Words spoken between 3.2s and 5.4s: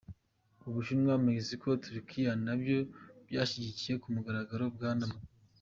byashyigikiye ku mugaragaro Bwana Maduro.